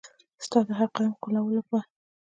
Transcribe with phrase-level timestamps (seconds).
[0.45, 1.79] ستا د هرقدم ښکالو به